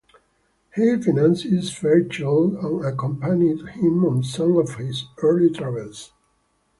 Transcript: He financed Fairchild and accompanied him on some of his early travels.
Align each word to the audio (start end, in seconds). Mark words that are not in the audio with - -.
He 0.75 0.99
financed 0.99 1.77
Fairchild 1.77 2.55
and 2.55 2.83
accompanied 2.83 3.63
him 3.75 4.03
on 4.03 4.23
some 4.23 4.57
of 4.57 4.77
his 4.77 5.05
early 5.21 5.51
travels. 5.51 6.11